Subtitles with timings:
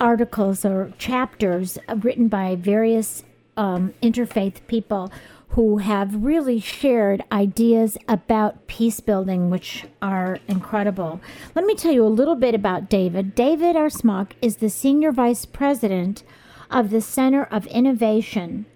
[0.00, 3.22] articles or chapters written by various
[3.56, 5.12] um, interfaith people
[5.50, 11.20] who have really shared ideas about peace building, which are incredible.
[11.54, 13.34] Let me tell you a little bit about David.
[13.34, 13.88] David R.
[13.88, 16.24] Smock is the Senior Vice President
[16.70, 18.66] of the Center of Innovation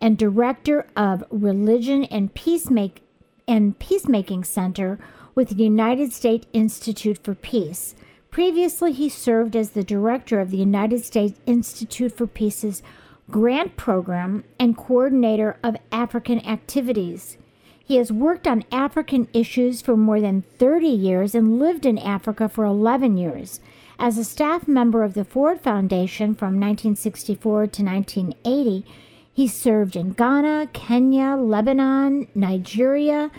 [0.00, 3.02] and Director of Religion and Peacemaking
[3.48, 4.98] and Peacemaking Center
[5.34, 7.94] with the United States Institute for Peace.
[8.30, 12.82] Previously, he served as the director of the United States Institute for Peace's
[13.30, 17.36] grant program and coordinator of African activities.
[17.84, 22.48] He has worked on African issues for more than 30 years and lived in Africa
[22.48, 23.60] for 11 years.
[23.98, 28.86] As a staff member of the Ford Foundation from 1964 to 1980,
[29.32, 33.30] he served in Ghana, Kenya, Lebanon, Nigeria,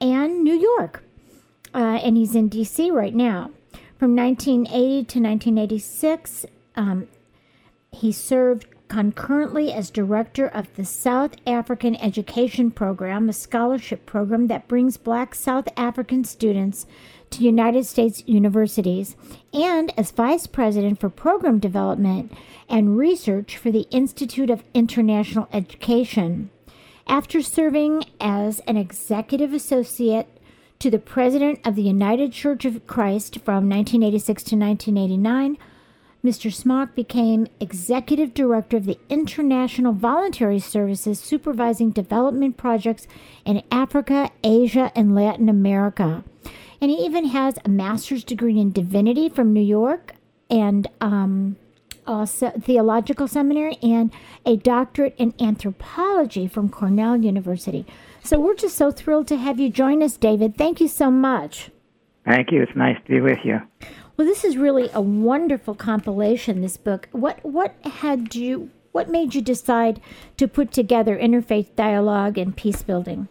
[0.00, 1.02] and New York
[1.74, 2.90] uh, and he's in D.C.
[2.90, 3.50] right now.
[3.98, 7.08] From 1980 to 1986, um,
[7.92, 14.66] he served concurrently as director of the South African Education Program, a scholarship program that
[14.66, 16.86] brings black South African students
[17.30, 19.16] to United States universities,
[19.52, 22.32] and as vice president for program development
[22.68, 26.50] and research for the Institute of International Education.
[27.06, 30.39] After serving as an executive associate
[30.80, 35.58] to the President of the United Church of Christ from 1986 to 1989,
[36.24, 36.52] Mr.
[36.52, 43.06] Smock became Executive Director of the International Voluntary Services, supervising development projects
[43.44, 46.24] in Africa, Asia, and Latin America.
[46.80, 50.14] And he even has a master's degree in divinity from New York
[50.48, 51.56] and um,
[52.06, 54.10] also theological seminary and
[54.46, 57.84] a doctorate in anthropology from Cornell University.
[58.22, 60.56] So we're just so thrilled to have you join us, David.
[60.56, 61.70] Thank you so much.
[62.26, 62.62] Thank you.
[62.62, 63.60] It's nice to be with you.
[64.16, 66.60] Well, this is really a wonderful compilation.
[66.60, 67.08] This book.
[67.12, 68.70] What what had you?
[68.92, 70.00] What made you decide
[70.36, 73.28] to put together interfaith dialogue and peace building?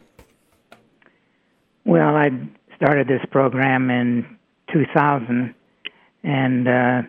[1.86, 2.30] Well, I
[2.76, 4.38] started this program in
[4.74, 5.54] 2000,
[6.24, 7.02] and uh,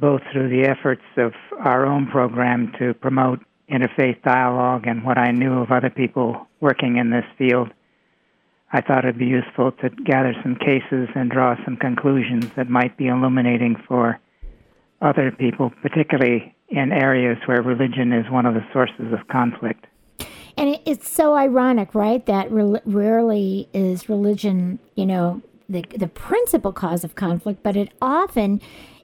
[0.00, 3.40] both through the efforts of our own program to promote
[3.70, 7.68] interfaith dialogue and what I knew of other people working in this field,
[8.72, 12.96] I thought it'd be useful to gather some cases and draw some conclusions that might
[12.96, 14.20] be illuminating for
[15.00, 19.86] other people, particularly in areas where religion is one of the sources of conflict.
[20.56, 26.72] And it's so ironic, right, that re- rarely is religion, you know, the the principal
[26.72, 28.60] cause of conflict, but it often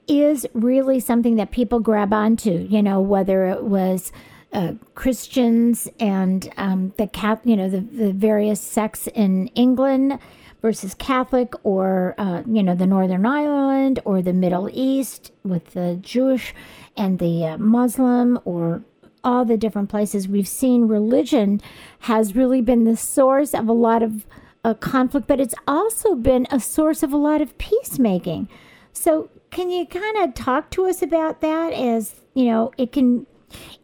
[0.07, 4.11] is really something that people grab onto, you know, whether it was
[4.53, 10.19] uh, Christians and um, the cat, you know, the, the various sects in England
[10.61, 15.99] versus Catholic, or uh, you know, the Northern Ireland or the Middle East with the
[16.01, 16.55] Jewish
[16.97, 18.83] and the uh, Muslim, or
[19.23, 21.61] all the different places we've seen religion
[21.99, 24.25] has really been the source of a lot of
[24.63, 28.49] uh, conflict, but it's also been a source of a lot of peacemaking.
[28.91, 31.73] So, can you kind of talk to us about that?
[31.73, 33.27] As you know, it can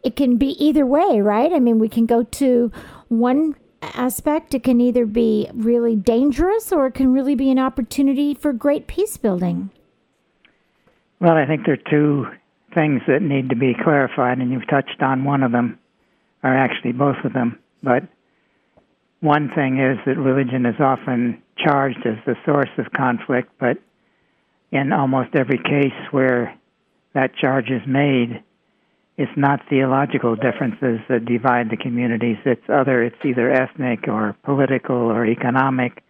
[0.02, 1.52] it can be either way, right?
[1.52, 2.70] I mean, we can go to
[3.08, 8.34] one aspect, it can either be really dangerous or it can really be an opportunity
[8.34, 9.70] for great peace building.
[11.20, 12.26] Well, I think there are two
[12.74, 15.78] things that need to be clarified, and you've touched on one of them,
[16.42, 17.58] or actually both of them.
[17.82, 18.04] But
[19.20, 23.78] one thing is that religion is often charged as the source of conflict, but
[24.72, 26.58] in almost every case where
[27.14, 28.42] that charge is made,
[29.16, 32.38] it's not theological differences that divide the communities.
[32.44, 36.02] It's other, it's either ethnic or political or economic.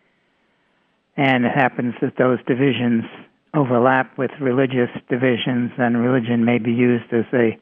[1.17, 3.05] And it happens that those divisions
[3.55, 7.59] overlap with religious divisions, and religion may be used as a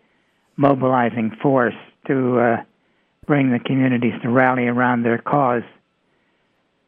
[0.56, 1.74] mobilizing force
[2.06, 2.56] to uh,
[3.26, 5.62] bring the communities to rally around their cause.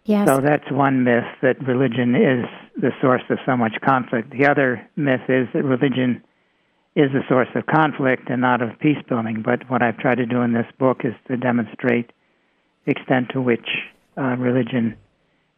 [0.04, 0.28] Yes.
[0.28, 2.44] So that's one myth that religion is
[2.80, 4.30] the source of so much conflict.
[4.30, 6.22] The other myth is that religion
[6.94, 9.42] is a source of conflict and not of peace building.
[9.44, 12.12] But what I've tried to do in this book is to demonstrate
[12.84, 13.66] the extent to which
[14.18, 14.96] uh, religion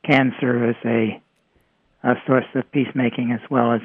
[0.04, 1.20] can serve as a,
[2.04, 3.80] a source of peacemaking as well as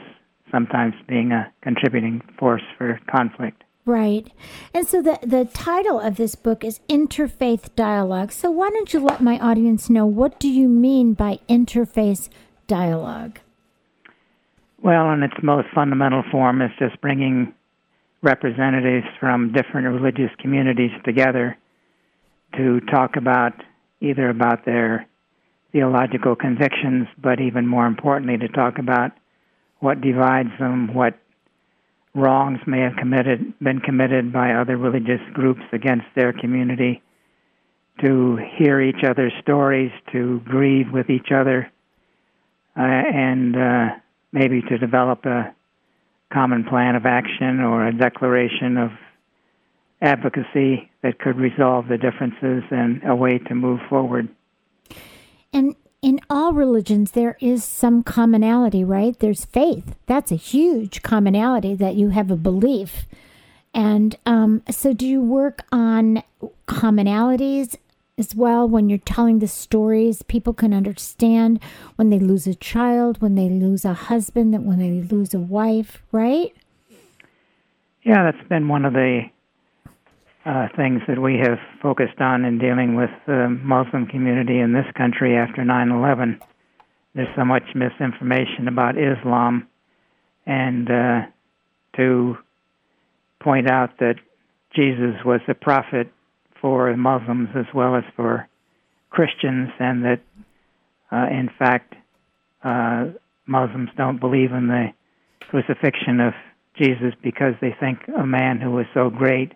[0.52, 3.64] sometimes being a contributing force for conflict.
[3.86, 4.32] Right.
[4.74, 8.32] And so the, the title of this book is Interfaith Dialogue.
[8.32, 12.30] So why don't you let my audience know what do you mean by interfaith
[12.68, 13.40] dialogue?
[14.82, 17.54] Well, in its most fundamental form, is just bringing
[18.22, 21.58] representatives from different religious communities together
[22.56, 23.54] to talk about
[24.02, 25.06] either about their
[25.72, 29.12] theological convictions, but even more importantly, to talk about
[29.80, 31.18] what divides them, what
[32.16, 37.02] wrongs may have committed been committed by other religious groups against their community,
[38.02, 41.70] to hear each other's stories, to grieve with each other,
[42.78, 43.90] uh, and uh,
[44.32, 45.54] maybe to develop a
[46.32, 48.92] common plan of action or a declaration of
[50.02, 54.30] advocacy that could resolve the differences and a way to move forward.
[55.52, 59.18] And in all religions, there is some commonality, right?
[59.20, 59.96] There's faith.
[60.06, 63.06] That's a huge commonality that you have a belief.
[63.74, 66.24] And um, so, do you work on
[66.68, 67.78] commonalities
[68.20, 71.60] as well when you're telling the stories people can understand
[71.96, 76.04] when they lose a child when they lose a husband when they lose a wife
[76.12, 76.54] right?
[78.04, 79.22] Yeah that's been one of the
[80.46, 84.86] uh, things that we have focused on in dealing with the muslim community in this
[84.96, 86.40] country after 9-11
[87.16, 89.68] there's so much misinformation about islam
[90.46, 91.22] and uh,
[91.96, 92.38] to
[93.42, 94.16] point out that
[94.76, 96.12] jesus was a prophet
[96.62, 98.48] for Muslims as well as for
[99.10, 100.22] Christians, and that
[101.12, 101.96] uh, in fact
[102.64, 103.08] uh,
[103.46, 104.88] Muslims don't believe in the
[105.50, 106.34] crucifixion of
[106.76, 109.54] Jesus because they think a man who was so great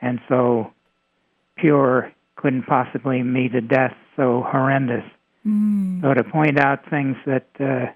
[0.00, 0.72] and so
[1.56, 5.04] pure couldn't possibly meet a death so horrendous.
[5.46, 6.02] Mm.
[6.02, 7.86] So to point out things that uh,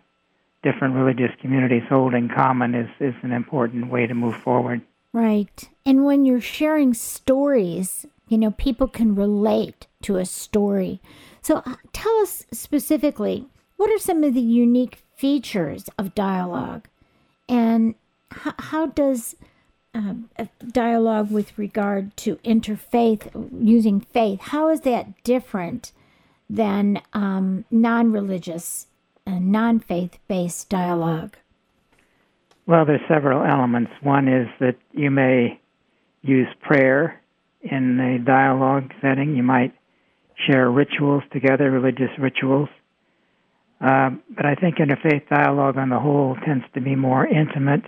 [0.62, 4.82] different religious communities hold in common is, is an important way to move forward.
[5.12, 5.68] Right.
[5.86, 11.00] And when you're sharing stories, you know, people can relate to a story.
[11.40, 13.46] So uh, tell us specifically
[13.76, 16.88] what are some of the unique features of dialogue
[17.48, 17.94] and
[18.30, 19.34] how, how does
[19.94, 20.28] um,
[20.70, 25.92] dialogue with regard to interfaith using faith how is that different
[26.48, 28.86] than um, non-religious
[29.26, 31.36] and non-faith based dialogue
[32.68, 33.90] well, there's several elements.
[34.02, 35.58] One is that you may
[36.20, 37.18] use prayer
[37.62, 39.34] in a dialogue setting.
[39.34, 39.72] You might
[40.46, 42.68] share rituals together, religious rituals.
[43.80, 47.84] Uh, but I think interfaith dialogue on the whole tends to be more intimate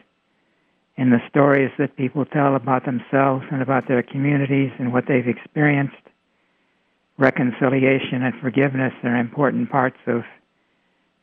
[0.96, 5.28] in the stories that people tell about themselves and about their communities and what they've
[5.28, 5.94] experienced.
[7.18, 10.22] Reconciliation and forgiveness are important parts of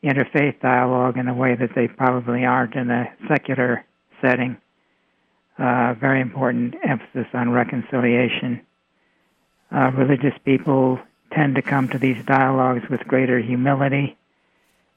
[0.03, 3.85] interfaith dialogue in a way that they probably aren't in a secular
[4.21, 4.57] setting.
[5.57, 8.61] Uh, very important emphasis on reconciliation.
[9.71, 10.99] Uh, religious people
[11.33, 14.15] tend to come to these dialogues with greater humility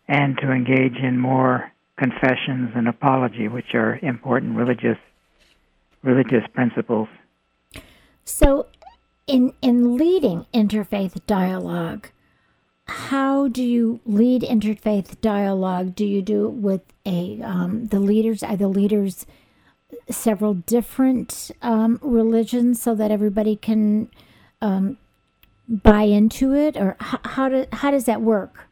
[0.07, 4.99] and to engage in more confessions and apology, which are important religious
[6.02, 7.09] religious principles.
[8.25, 8.66] So,
[9.26, 12.09] in in leading interfaith dialogue,
[12.90, 15.94] how do you lead interfaith dialogue?
[15.94, 18.42] Do you do it with a um, the leaders?
[18.42, 19.26] Are the leaders
[20.09, 24.11] several different um, religions so that everybody can
[24.61, 24.99] um,
[25.68, 28.68] buy into it, or how, how, do, how does that work?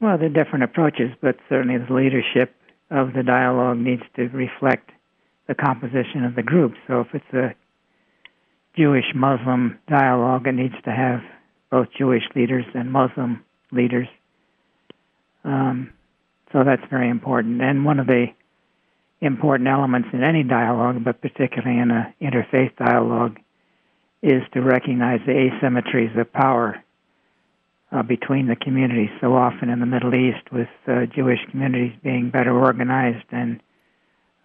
[0.00, 2.54] Well, there are different approaches, but certainly the leadership
[2.90, 4.90] of the dialogue needs to reflect
[5.46, 6.74] the composition of the group.
[6.86, 7.54] So if it's a
[8.76, 11.20] Jewish Muslim dialogue, it needs to have
[11.70, 14.08] both Jewish leaders and Muslim leaders.
[15.44, 15.92] Um,
[16.52, 17.60] so that's very important.
[17.60, 18.26] And one of the
[19.20, 23.38] important elements in any dialogue, but particularly in an interfaith dialogue,
[24.22, 26.82] is to recognize the asymmetries of power
[27.92, 29.10] uh, between the communities.
[29.20, 33.60] So often in the Middle East, with uh, Jewish communities being better organized and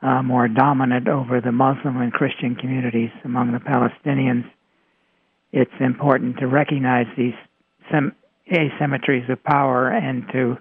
[0.01, 4.49] uh, more dominant over the Muslim and Christian communities among the Palestinians,
[5.53, 7.35] it's important to recognize these
[7.91, 8.15] sem-
[8.51, 10.57] asymmetries of power and to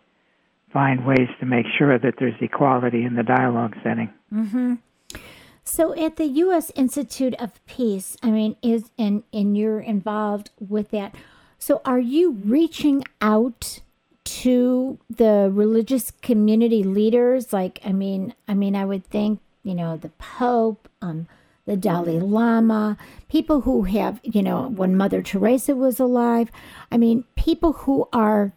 [0.72, 4.12] find ways to make sure that there's equality in the dialogue setting.
[4.32, 4.74] Mm-hmm.
[5.64, 6.70] So, at the U.S.
[6.74, 11.14] Institute of Peace, I mean, is and and you're involved with that.
[11.58, 13.80] So, are you reaching out
[14.24, 17.52] to the religious community leaders?
[17.52, 21.28] Like, I mean, I mean, I would think you know the Pope, um,
[21.66, 22.96] the Dalai Lama,
[23.28, 26.50] people who have you know when Mother Teresa was alive.
[26.90, 28.52] I mean, people who are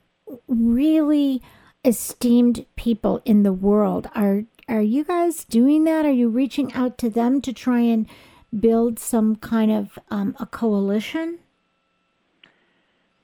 [0.47, 1.41] really
[1.83, 4.09] esteemed people in the world.
[4.15, 6.05] Are are you guys doing that?
[6.05, 8.07] Are you reaching out to them to try and
[8.57, 11.39] build some kind of um, a coalition?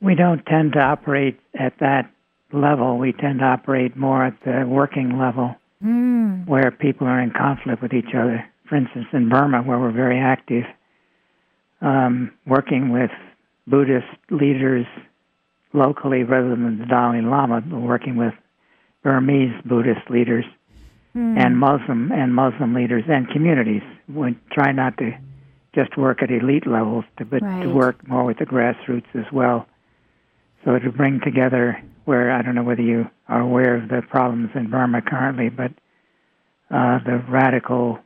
[0.02, 2.12] We don't tend to operate at that
[2.52, 2.98] level.
[2.98, 6.48] We tend to operate more at the working level mm.
[6.48, 8.46] where people are in conflict with each other.
[8.72, 10.64] For instance, in Burma, where we're very active,
[11.82, 13.12] um, working with
[13.68, 14.86] Buddhist leaders
[15.74, 18.34] locally rather than the Dalai Lama, but working with
[19.04, 20.46] Burmese Buddhist leaders
[21.14, 21.38] mm.
[21.38, 23.82] and Muslim and Muslim leaders and communities.
[24.08, 25.18] We try not to
[25.76, 27.64] just work at elite levels, to, but right.
[27.64, 29.68] to work more with the grassroots as well.
[30.64, 34.52] So to bring together, where I don't know whether you are aware of the problems
[34.56, 35.72] in Burma currently, but
[36.74, 38.00] uh, the radical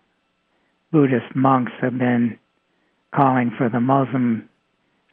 [0.95, 2.39] Buddhist monks have been
[3.13, 4.47] calling for the Muslim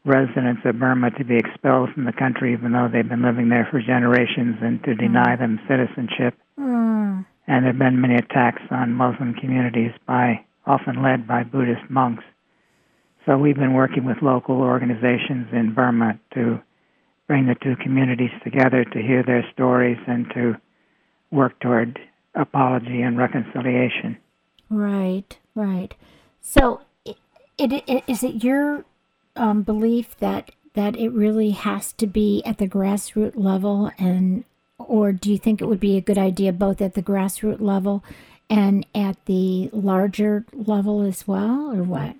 [0.05, 3.67] residents of Burma to be expelled from the country, even though they've been living there
[3.69, 6.39] for generations, and to deny them citizenship.
[6.57, 7.27] Mm.
[7.49, 12.23] And there have been many attacks on Muslim communities by, often led by Buddhist monks.
[13.27, 16.63] So we've been working with local organizations in Burma to
[17.27, 20.55] bring the two communities together to hear their stories and to
[21.33, 21.99] work toward
[22.37, 24.17] apology and reconciliation.
[24.71, 25.95] Right, right.
[26.41, 27.17] So, it,
[27.59, 28.85] it, it, is it your
[29.37, 34.45] um, belief that that it really has to be at the grassroots level, and
[34.79, 38.03] or do you think it would be a good idea both at the grassroots level
[38.49, 42.17] and at the larger level as well, or what?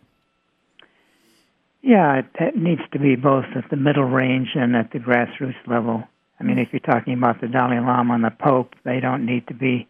[1.83, 5.67] Yeah, it, it needs to be both at the middle range and at the grassroots
[5.67, 6.05] level.
[6.39, 9.47] I mean, if you're talking about the Dalai Lama and the Pope, they don't need
[9.49, 9.89] to be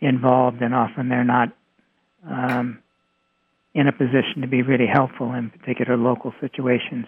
[0.00, 1.52] involved, and often they're not
[2.28, 2.78] um,
[3.74, 7.06] in a position to be really helpful in particular local situations.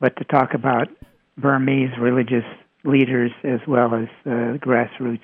[0.00, 0.88] But to talk about
[1.36, 2.44] Burmese religious
[2.84, 5.20] leaders as well as uh, grassroots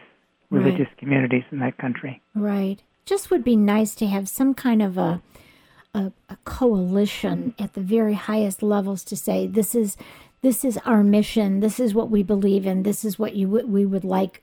[0.51, 0.99] religious right.
[0.99, 2.21] communities in that country.
[2.35, 2.83] Right.
[3.05, 5.21] Just would be nice to have some kind of a,
[5.93, 9.97] a, a coalition at the very highest levels to say this is
[10.43, 11.61] this is our mission.
[11.61, 12.83] This is what we believe in.
[12.83, 14.43] This is what you we would like,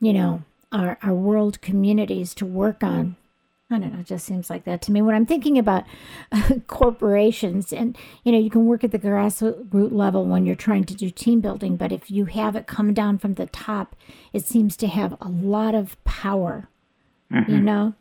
[0.00, 3.16] you know, our our world communities to work on.
[3.68, 4.00] I don't know.
[4.00, 5.02] It just seems like that to me.
[5.02, 5.84] When I'm thinking about
[6.30, 10.84] uh, corporations, and you know, you can work at the grassroots level when you're trying
[10.84, 13.96] to do team building, but if you have it come down from the top,
[14.32, 16.68] it seems to have a lot of power.
[17.32, 17.50] Mm-hmm.
[17.50, 17.94] You know,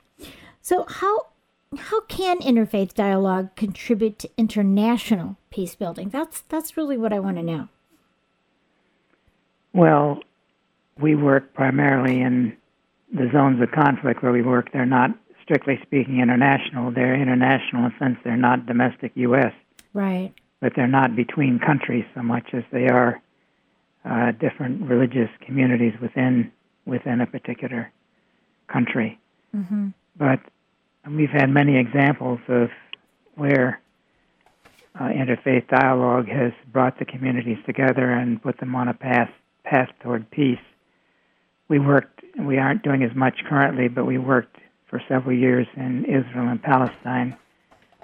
[0.61, 1.27] so how
[1.77, 6.09] how can interfaith dialogue contribute to international peace building?
[6.09, 7.69] That's that's really what I want to know.
[9.73, 10.19] Well,
[10.99, 12.55] we work primarily in
[13.11, 14.71] the zones of conflict where we work.
[14.71, 15.11] They're not
[15.45, 16.91] strictly speaking international.
[16.91, 19.53] They're international in the sense they're not domestic U.S.
[19.93, 20.33] Right.
[20.59, 23.21] But they're not between countries so much as they are
[24.03, 26.51] uh, different religious communities within
[26.85, 27.91] within a particular
[28.67, 29.19] country.
[29.55, 29.89] Mm-hmm.
[30.17, 30.39] But
[31.09, 32.69] we've had many examples of
[33.35, 33.81] where
[34.99, 39.29] uh, interfaith dialogue has brought the communities together and put them on a path
[39.63, 40.59] path toward peace.
[41.67, 42.21] We worked.
[42.39, 44.57] We aren't doing as much currently, but we worked
[44.89, 47.37] for several years in Israel and Palestine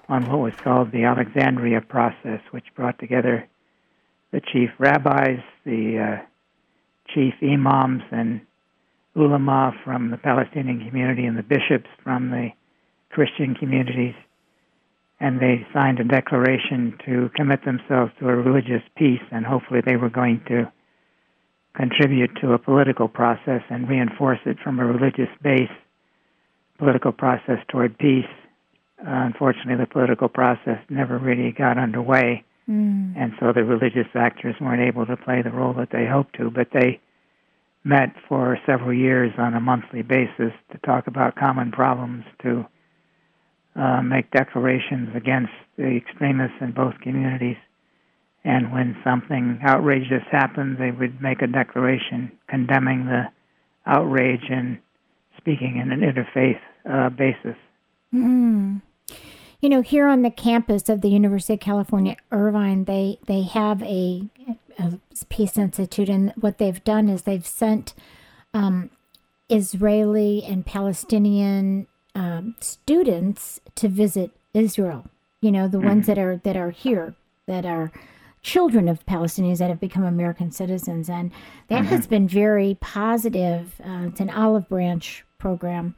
[0.09, 3.47] on what was called the Alexandria process, which brought together
[4.31, 6.25] the chief rabbis, the uh,
[7.13, 8.41] chief imams, and
[9.15, 12.49] ulama from the Palestinian community and the bishops from the
[13.09, 14.15] Christian communities.
[15.19, 19.95] And they signed a declaration to commit themselves to a religious peace, and hopefully they
[19.95, 20.71] were going to
[21.75, 25.69] contribute to a political process and reinforce it from a religious base
[26.81, 28.25] political process toward peace.
[28.99, 33.13] Uh, unfortunately, the political process never really got underway, mm.
[33.15, 36.49] and so the religious actors weren't able to play the role that they hoped to.
[36.49, 36.99] But they
[37.83, 42.65] met for several years on a monthly basis to talk about common problems, to
[43.75, 47.57] uh, make declarations against the extremists in both communities.
[48.43, 53.25] And when something outrageous happened, they would make a declaration condemning the
[53.85, 54.79] outrage and
[55.37, 56.59] speaking in an interfaith
[56.89, 57.55] uh, basis.
[58.13, 58.81] Mm.
[59.61, 63.83] You know, here on the campus of the University of California, Irvine, they they have
[63.83, 64.23] a,
[64.79, 64.93] a
[65.29, 67.93] peace institute, and what they've done is they've sent
[68.55, 68.89] um,
[69.49, 71.85] Israeli and Palestinian
[72.15, 75.05] um, students to visit Israel.
[75.41, 75.87] You know, the mm-hmm.
[75.87, 77.13] ones that are that are here,
[77.45, 77.91] that are
[78.41, 81.31] children of Palestinians that have become American citizens, and
[81.67, 81.95] that mm-hmm.
[81.95, 83.79] has been very positive.
[83.85, 85.95] Uh, it's an olive branch program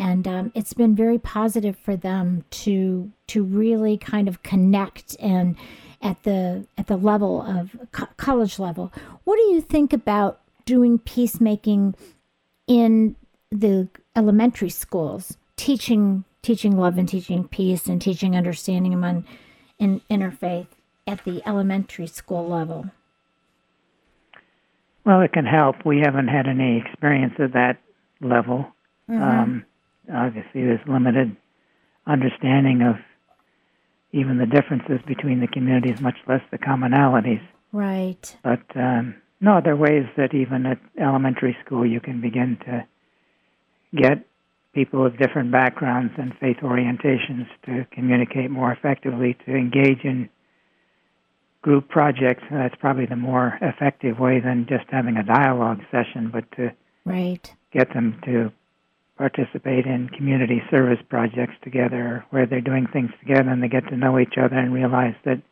[0.00, 5.56] and um, it's been very positive for them to to really kind of connect and
[6.00, 8.90] at the at the level of co- college level.
[9.24, 11.94] What do you think about doing peacemaking
[12.66, 13.14] in
[13.50, 19.26] the elementary schools, teaching teaching love and teaching peace and teaching understanding among
[19.78, 20.68] in interfaith
[21.06, 22.86] at the elementary school level?
[25.04, 25.84] Well, it can help.
[25.84, 27.78] We haven't had any experience at that
[28.22, 28.66] level.
[29.10, 29.22] Mm-hmm.
[29.22, 29.64] Um,
[30.12, 31.36] obviously there's limited
[32.06, 32.96] understanding of
[34.12, 37.42] even the differences between the communities, much less the commonalities.
[37.72, 38.36] Right.
[38.42, 42.86] But um, no, there are ways that even at elementary school you can begin to
[43.94, 44.26] get
[44.72, 50.28] people of different backgrounds and faith orientations to communicate more effectively, to engage in
[51.62, 52.42] group projects.
[52.50, 56.72] That's probably the more effective way than just having a dialogue session, but to
[57.04, 57.52] right.
[57.72, 58.52] get them to
[59.20, 63.94] participate in community service projects together where they're doing things together and they get to
[63.94, 65.42] know each other and realize that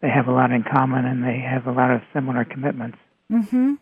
[0.00, 2.98] they have a lot in common and they have a lot of similar commitments.
[3.28, 3.78] Mhm.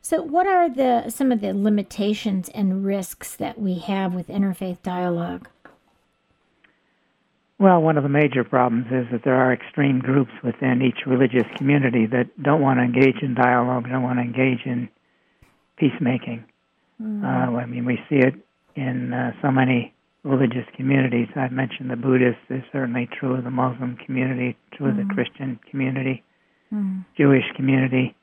[0.00, 4.82] So what are the some of the limitations and risks that we have with interfaith
[4.82, 5.48] dialogue?
[7.58, 11.48] Well, one of the major problems is that there are extreme groups within each religious
[11.56, 14.88] community that don't want to engage in dialogue, don't want to engage in
[15.76, 16.44] peacemaking.
[17.02, 17.24] Mm.
[17.24, 18.34] Uh, I mean, we see it
[18.74, 21.28] in uh, so many religious communities.
[21.36, 22.40] I've mentioned the Buddhists.
[22.50, 24.90] It's certainly true of the Muslim community, true mm.
[24.90, 25.14] of the mm.
[25.14, 26.22] Christian community,
[26.72, 27.04] mm.
[27.16, 28.14] Jewish community.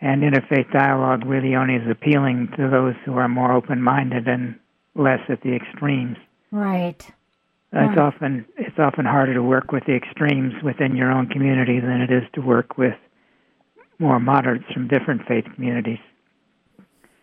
[0.00, 4.54] And interfaith dialogue really only is appealing to those who are more open-minded and
[4.94, 6.16] less at the extremes.
[6.52, 7.04] Right.
[7.74, 11.80] Uh, it's often it's often harder to work with the extremes within your own community
[11.80, 12.94] than it is to work with
[13.98, 15.98] more moderates from different faith communities.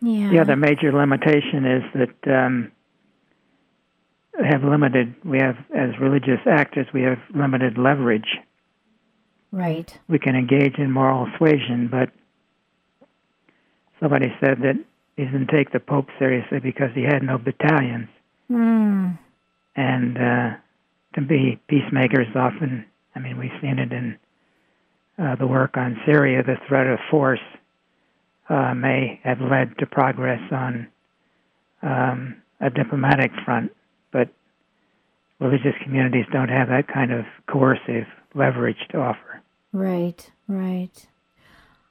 [0.06, 0.30] Yeah.
[0.30, 2.72] The other major limitation is that um,
[4.40, 5.16] we have limited.
[5.26, 8.38] We have as religious actors, we have limited leverage.
[9.52, 9.98] Right.
[10.08, 12.12] We can engage in moral suasion, but
[14.00, 14.76] somebody said that
[15.18, 18.10] he didn't take the Pope seriously because he had no battalions.
[18.52, 19.18] Mm.
[19.76, 20.50] And uh,
[21.16, 24.20] to be peacemakers, often, I mean, we've seen it in
[25.18, 27.40] uh, the work on Syria, the threat of force
[28.50, 30.88] uh, may have led to progress on
[31.82, 33.72] um, a diplomatic front,
[34.12, 34.30] but
[35.40, 39.42] religious communities don't have that kind of coercive leverage to offer.
[39.74, 41.08] Right, right.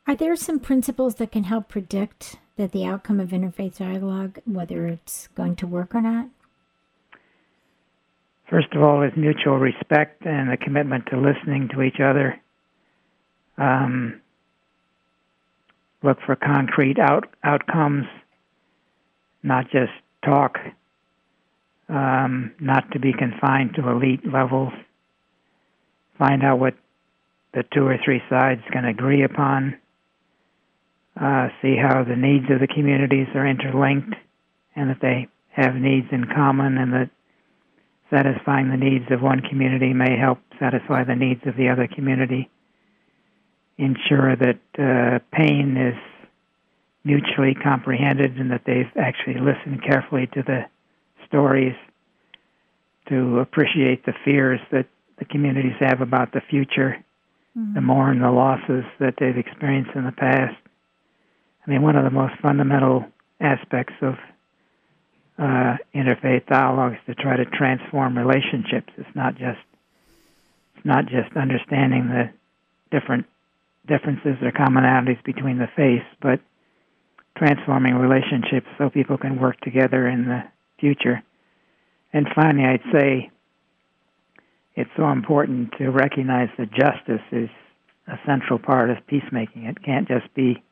[0.07, 4.87] Are there some principles that can help predict that the outcome of interfaith dialogue, whether
[4.87, 6.29] it's going to work or not?
[8.49, 12.41] First of all, is mutual respect and a commitment to listening to each other.
[13.57, 14.21] Um,
[16.05, 18.05] look for concrete out, outcomes,
[19.43, 19.93] not just
[20.25, 20.59] talk,
[21.89, 24.73] um, not to be confined to elite levels.
[26.19, 26.75] Find out what
[27.55, 29.77] the two or three sides can agree upon.
[31.21, 34.15] Uh, see how the needs of the communities are interlinked
[34.77, 37.11] and that they have needs in common and that
[38.11, 42.51] satisfying the needs of one community may help satisfy the needs of the other community
[43.79, 45.97] ensure that uh, pain is
[47.05, 50.65] mutually comprehended and that they've actually listened carefully to the
[51.27, 51.75] stories
[53.09, 54.87] to appreciate the fears that
[55.19, 56.97] the communities have about the future,
[57.57, 57.75] mm-hmm.
[57.75, 60.57] the mourn the losses that they've experienced in the past.
[61.67, 63.05] I mean, one of the most fundamental
[63.41, 64.15] aspects of
[65.39, 68.93] uh, interfaith dialogue is to try to transform relationships.
[68.97, 69.59] It's not just
[70.77, 72.31] it's not just understanding the
[72.91, 73.27] different
[73.87, 76.41] differences or commonalities between the faiths, but
[77.37, 80.43] transforming relationships so people can work together in the
[80.79, 81.23] future.
[82.13, 83.31] And finally, I'd say
[84.77, 87.49] it's so important to recognize that justice is
[88.07, 89.65] a central part of peacemaking.
[89.65, 90.63] It can't just be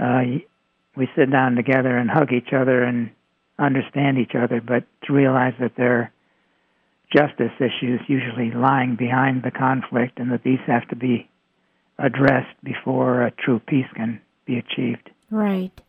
[0.00, 0.22] uh,
[0.96, 3.10] we sit down together and hug each other and
[3.58, 6.12] understand each other, but to realize that there are
[7.14, 11.28] justice issues usually lying behind the conflict and that these have to be
[12.02, 15.10] addressed before a true peace can be achieved.
[15.30, 15.80] Right.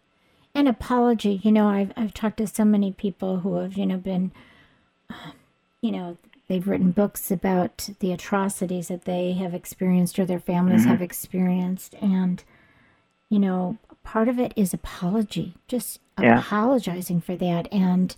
[0.56, 1.42] An apology.
[1.44, 4.32] You know, I've I've talked to so many people who have, you know, been
[5.82, 10.82] you know, they've written books about the atrocities that they have experienced or their families
[10.82, 10.92] mm-hmm.
[10.92, 12.44] have experienced and
[13.30, 15.56] you know, part of it is apology.
[15.68, 16.40] Just yeah.
[16.40, 18.16] apologizing for that and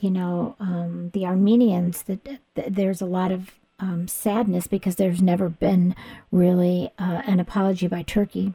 [0.00, 5.22] you know, um, the Armenians that, that there's a lot of um, sadness because there's
[5.22, 5.94] never been
[6.30, 8.54] really uh, an apology by Turkey.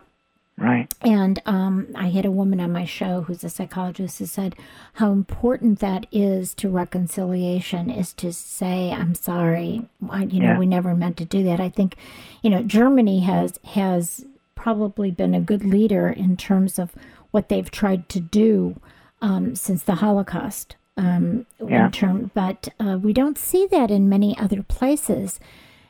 [0.57, 0.93] Right.
[1.01, 4.55] And um, I had a woman on my show who's a psychologist who said
[4.93, 9.89] how important that is to reconciliation is to say, I'm sorry.
[10.09, 11.59] I, you know, we never meant to do that.
[11.59, 11.97] I think,
[12.41, 16.93] you know, Germany has, has probably been a good leader in terms of
[17.31, 18.79] what they've tried to do
[19.21, 21.85] um, since the Holocaust um, yeah.
[21.85, 25.39] in term, but uh, we don't see that in many other places.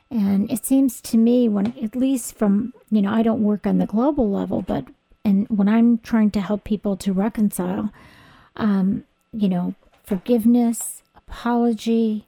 [0.10, 3.78] And it seems to me, when at least from you know, I don't work on
[3.78, 4.86] the global level, but
[5.24, 7.91] and when I'm trying to help people to reconcile,
[8.56, 12.28] um, you know, forgiveness, apology,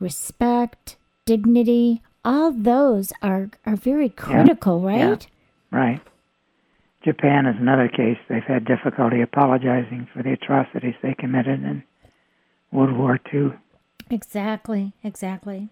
[0.00, 4.88] respect, dignity, all those are are very critical, yeah.
[4.88, 5.28] right?
[5.72, 5.78] Yeah.
[5.78, 6.00] Right.
[7.04, 8.18] Japan is another case.
[8.28, 11.82] They've had difficulty apologizing for the atrocities they committed, and
[12.72, 13.52] World War II.
[14.10, 15.68] Exactly, exactly.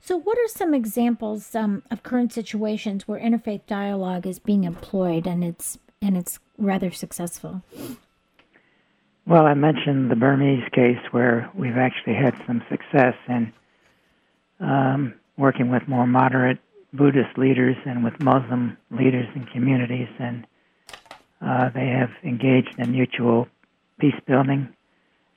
[0.00, 5.26] So, what are some examples um, of current situations where interfaith dialogue is being employed
[5.26, 7.62] and it's and it's rather successful?
[9.26, 13.52] Well, I mentioned the Burmese case where we've actually had some success in
[14.60, 16.58] um, working with more moderate
[16.92, 20.46] Buddhist leaders and with Muslim leaders and communities, and
[21.42, 23.46] uh, they have engaged in mutual
[24.00, 24.74] peace building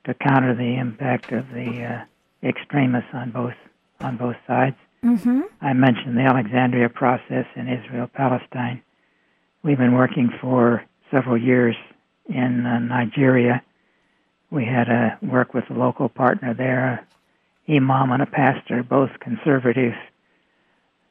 [0.06, 3.54] to counter the impact of the uh, extremists on both
[4.00, 4.76] on both sides.
[5.04, 5.42] Mm-hmm.
[5.62, 8.82] I mentioned the Alexandria process in Israel Palestine.
[9.64, 11.76] We've been working for several years
[12.28, 13.62] in uh, Nigeria.
[14.50, 17.08] We had a work with a local partner there,
[17.68, 19.94] a imam and a pastor, both conservative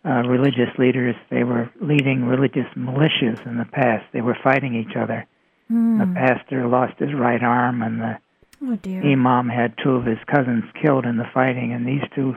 [0.05, 1.15] uh, religious leaders.
[1.31, 4.05] They were leading religious militias in the past.
[4.13, 5.27] They were fighting each other.
[5.71, 5.99] Mm.
[6.01, 8.19] The pastor lost his right arm, and the
[8.63, 9.03] Oh dear.
[9.03, 12.37] Imam had two of his cousins killed in the fighting, and these two,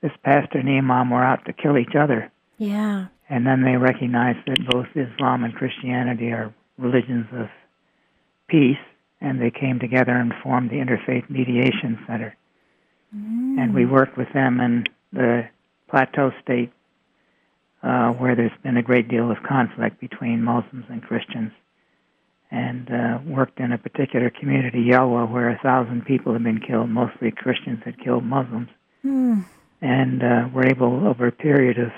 [0.00, 2.30] this pastor and Imam, were out to kill each other.
[2.58, 3.06] Yeah.
[3.28, 7.48] And then they recognized that both Islam and Christianity are religions of
[8.48, 8.78] peace,
[9.20, 12.36] and they came together and formed the Interfaith Mediation Center.
[13.14, 13.58] Mm.
[13.58, 15.48] And we worked with them in the
[15.88, 16.72] Plateau State,
[17.82, 21.52] uh, where there's been a great deal of conflict between Muslims and Christians
[22.50, 26.90] and uh, worked in a particular community, Yelwa, where a thousand people had been killed.
[26.90, 28.68] Mostly Christians had killed Muslims,
[29.04, 29.44] mm.
[29.80, 31.92] and uh, were able over a period of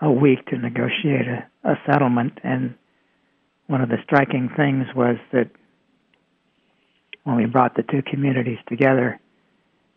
[0.00, 2.38] a week to negotiate a, a settlement.
[2.42, 2.74] And
[3.68, 5.50] one of the striking things was that
[7.22, 9.20] when we brought the two communities together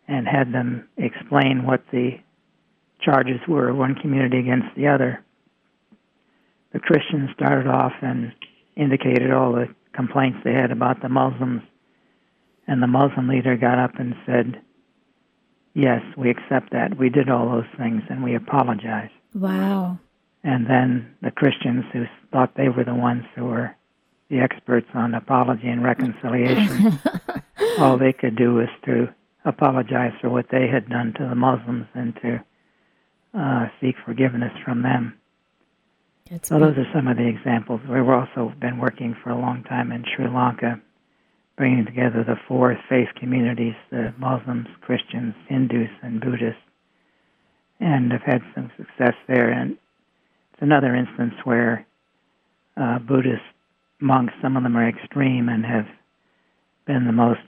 [0.06, 2.18] and had them explain what the
[3.00, 5.24] charges were, of one community against the other,
[6.72, 8.32] the Christians started off and
[8.76, 11.62] indicated all the complaints they had about the Muslims.
[12.66, 14.60] And the Muslim leader got up and said,
[15.74, 16.96] Yes, we accept that.
[16.98, 19.10] We did all those things and we apologize.
[19.34, 19.98] Wow.
[20.44, 23.74] And then the Christians who thought they were the ones who were
[24.30, 27.00] the experts on apology and reconciliation,
[27.78, 29.08] all they could do was to
[29.44, 32.44] apologize for what they had done to the Muslims and to
[33.34, 35.18] uh, seek forgiveness from them.
[36.30, 37.82] That's so those are some of the examples.
[37.86, 40.80] We've also been working for a long time in Sri Lanka,
[41.56, 46.62] bringing together the four faith communities: the Muslims, Christians, Hindus, and Buddhists,
[47.78, 49.50] and have had some success there.
[49.50, 49.72] And
[50.52, 51.86] it's another instance where
[52.78, 53.42] uh, Buddhist
[54.00, 55.86] monks, some of them are extreme and have
[56.86, 57.40] been the most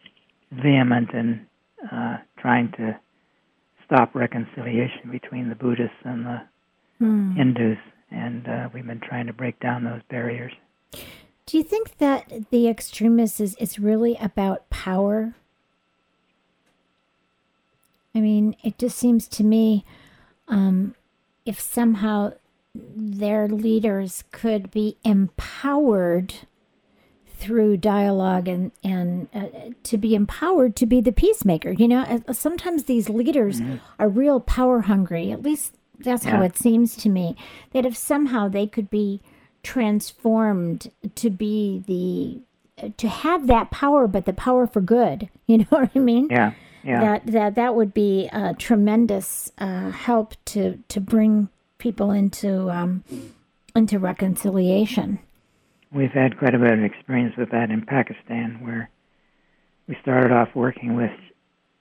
[0.52, 1.46] vehement in
[1.90, 2.98] uh, trying to
[3.86, 6.42] stop reconciliation between the Buddhists and the
[6.98, 7.32] hmm.
[7.32, 7.78] Hindus
[8.16, 10.52] and uh, we've been trying to break down those barriers.
[11.44, 15.35] Do you think that the extremists is, is really about power?
[18.14, 19.85] I mean, it just seems to me
[20.48, 20.94] um,
[21.44, 22.33] if somehow
[22.74, 26.35] their leaders could be empowered
[27.38, 29.46] through dialogue and and uh,
[29.83, 33.76] to be empowered to be the peacemaker you know uh, sometimes these leaders mm-hmm.
[33.98, 36.32] are real power hungry at least that's yeah.
[36.32, 37.37] how it seems to me.
[37.72, 39.20] That if somehow they could be
[39.62, 45.28] transformed to be the to have that power, but the power for good.
[45.48, 46.26] You know what I mean?
[46.28, 46.54] Yeah.
[46.82, 47.00] Yeah.
[47.00, 53.04] That that that would be a tremendous uh, help to to bring people into um,
[53.76, 55.20] into reconciliation.
[55.92, 58.90] We've had quite a bit of experience with that in Pakistan, where
[59.87, 61.12] we started off working with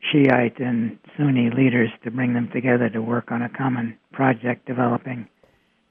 [0.02, 5.28] Shiite and Sunni leaders to bring them together to work on a common project developing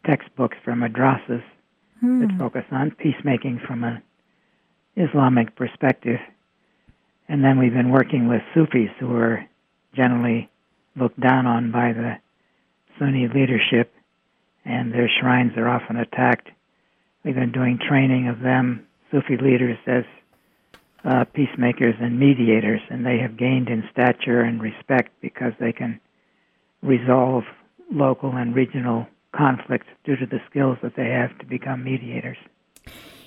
[0.06, 1.42] textbooks for madrasas
[2.00, 2.20] Hmm.
[2.20, 4.02] that focus on peacemaking from an
[4.96, 6.20] Islamic perspective.
[7.28, 9.44] And then we've been working with Sufis who are
[9.94, 10.50] generally
[10.96, 12.18] looked down on by the
[12.98, 13.92] Sunni leadership,
[14.64, 16.50] and their shrines are often attacked.
[17.24, 20.04] We've been doing training of them, Sufi leaders, as
[21.04, 26.00] uh, peacemakers and mediators, and they have gained in stature and respect because they can
[26.82, 27.44] resolve
[27.92, 32.36] local and regional conflicts due to the skills that they have to become mediators.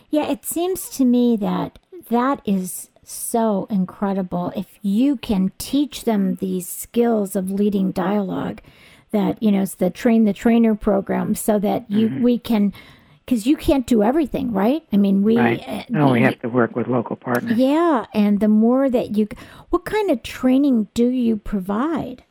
[0.09, 4.51] Yeah, it seems to me that that is so incredible.
[4.55, 8.61] If you can teach them these skills of leading dialogue,
[9.11, 12.73] that you know, it's the train the trainer program, so that you we can,
[13.27, 14.83] because you can't do everything, right?
[14.93, 15.61] I mean, we Right.
[15.67, 17.57] uh, No, we have to work with local partners.
[17.57, 19.27] Yeah, and the more that you,
[19.69, 22.23] what kind of training do you provide?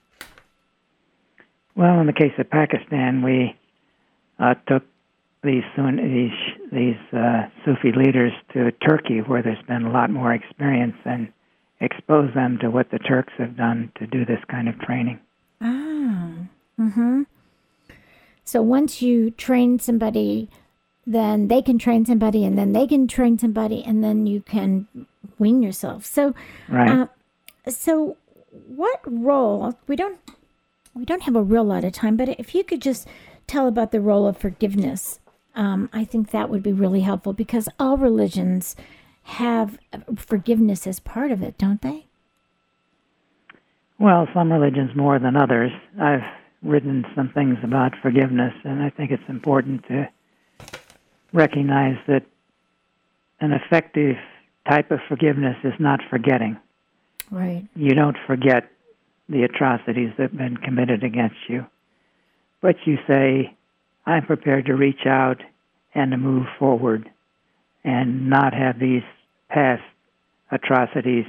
[1.75, 3.55] Well, in the case of Pakistan, we
[4.39, 4.85] uh, took
[5.43, 6.33] these these
[6.73, 11.29] these uh, Sufi leaders to Turkey, where there's been a lot more experience, and
[11.81, 15.21] exposed them to what the Turks have done to do this kind of training.
[15.61, 16.33] Ah,
[16.81, 17.23] mm-hmm.
[18.45, 20.49] So once you train somebody,
[21.07, 24.87] then they can train somebody, and then they can train somebody, and then you can
[25.39, 26.05] wean yourself.
[26.05, 26.35] So,
[26.69, 26.91] Right.
[26.91, 27.07] uh,
[27.69, 28.17] so
[28.67, 29.75] what role?
[29.87, 30.19] We don't
[30.95, 33.07] we don't have a real lot of time, but if you could just
[33.47, 35.21] tell about the role of forgiveness,
[35.55, 38.75] um, I think that would be really helpful because all religions
[39.25, 39.79] have
[40.17, 42.07] forgiveness as part of it, don't they?
[43.99, 45.71] Well, some religions more than others.
[46.01, 46.25] I've
[46.63, 50.09] written some things about forgiveness, and I think it's important to
[51.33, 52.25] recognize that
[53.41, 54.17] an effective
[54.69, 56.57] type of forgiveness is not forgetting.
[57.31, 57.67] Right.
[57.75, 58.71] You don't forget
[59.29, 61.67] the atrocities that have been committed against you,
[62.61, 63.57] but you say,
[64.07, 65.43] I'm prepared to reach out
[65.95, 67.11] and to move forward
[67.85, 69.03] and not have these
[69.49, 69.83] past
[70.51, 71.25] atrocities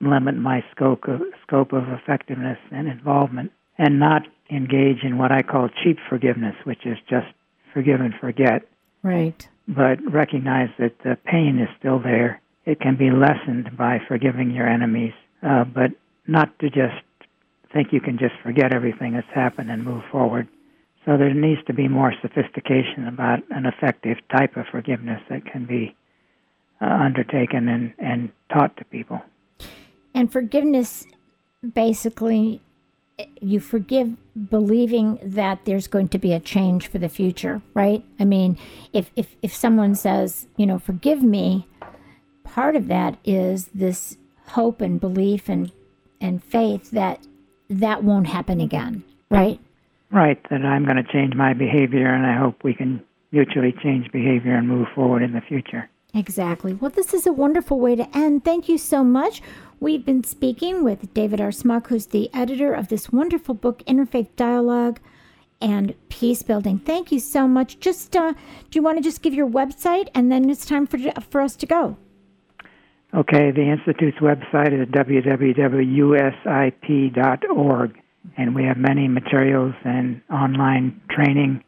[0.00, 5.42] limit my scope of, scope of effectiveness and involvement and not engage in what I
[5.42, 7.26] call cheap forgiveness, which is just
[7.72, 8.62] forgive and forget,
[9.06, 9.48] Right.
[9.68, 12.40] but recognize that the pain is still there.
[12.64, 15.92] It can be lessened by forgiving your enemies, uh, but
[16.26, 17.02] not to just
[17.72, 20.48] think you can just forget everything that's happened and move forward.
[21.04, 25.66] So there needs to be more sophistication about an effective type of forgiveness that can
[25.66, 25.94] be
[26.80, 29.20] uh, undertaken and, and taught to people.
[30.14, 31.06] And forgiveness
[31.74, 32.60] basically
[33.40, 34.16] you forgive
[34.50, 38.04] believing that there's going to be a change for the future, right?
[38.20, 38.58] I mean,
[38.92, 41.66] if if if someone says, you know, forgive me,
[42.44, 44.18] part of that is this
[44.48, 45.72] hope and belief and
[46.20, 47.20] and faith that
[47.68, 49.58] that won't happen again, right?
[50.10, 54.10] Right, that I'm going to change my behavior, and I hope we can mutually change
[54.12, 55.90] behavior and move forward in the future.
[56.14, 56.72] Exactly.
[56.72, 58.44] Well, this is a wonderful way to end.
[58.44, 59.42] Thank you so much.
[59.78, 61.52] We've been speaking with David R.
[61.52, 65.00] Smock, who's the editor of this wonderful book, Interfaith Dialogue
[65.60, 66.78] and Peace Building.
[66.78, 67.78] Thank you so much.
[67.78, 70.98] Just, uh, do you want to just give your website and then it's time for,
[71.30, 71.98] for us to go?
[73.14, 75.50] Okay, the Institute's website is www.usip.org,
[78.36, 81.62] and we have many materials and online training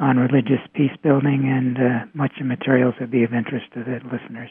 [0.00, 4.00] on religious peace building, and uh, much of materials would be of interest to the
[4.10, 4.50] listeners.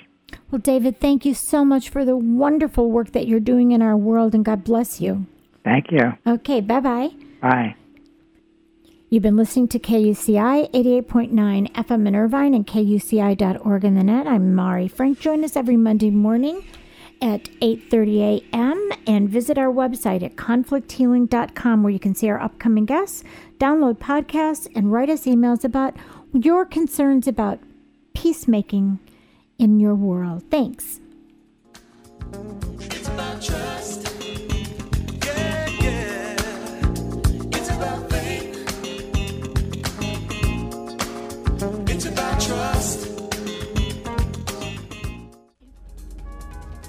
[0.53, 3.97] Well, David, thank you so much for the wonderful work that you're doing in our
[3.97, 5.25] world, and God bless you.
[5.63, 6.13] Thank you.
[6.27, 7.09] Okay, bye bye.
[7.41, 7.75] Bye.
[9.09, 14.27] You've been listening to KUCI 88.9 FM in Irvine and KUCI.org in the net.
[14.27, 15.19] I'm Mari Frank.
[15.19, 16.63] Join us every Monday morning
[17.19, 18.91] at 8.30 a.m.
[19.07, 23.23] and visit our website at conflicthealing.com where you can see our upcoming guests,
[23.57, 25.97] download podcasts, and write us emails about
[26.31, 27.57] your concerns about
[28.13, 28.99] peacemaking
[29.59, 30.43] in your world.
[30.49, 30.99] Thanks.
[32.79, 34.13] It's about trust.
[35.25, 36.35] Yeah, yeah.
[37.51, 38.55] It's about faith.
[41.89, 43.07] It's about trust.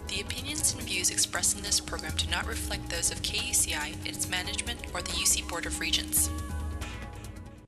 [0.08, 4.28] The opinions and views expressed in this program do not reflect those of KUCI, its
[4.28, 6.30] management, or the UC Board of Regents.